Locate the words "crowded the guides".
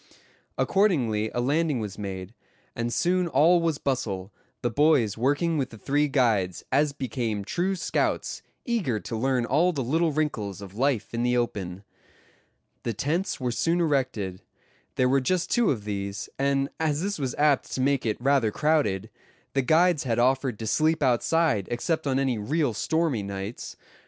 18.49-20.01